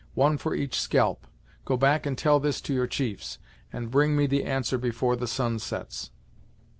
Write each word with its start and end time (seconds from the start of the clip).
One 0.15 0.39
for 0.39 0.55
each 0.55 0.79
scalp. 0.81 1.27
Go 1.63 1.77
back 1.77 2.07
and 2.07 2.17
tell 2.17 2.39
this 2.39 2.59
to 2.61 2.73
your 2.73 2.87
chiefs, 2.87 3.37
and 3.71 3.91
bring 3.91 4.15
me 4.15 4.25
the 4.25 4.45
answer 4.45 4.79
before 4.79 5.15
the 5.15 5.27
sun 5.27 5.59
sets." 5.59 6.09